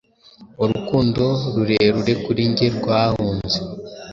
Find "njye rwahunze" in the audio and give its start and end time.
2.51-3.57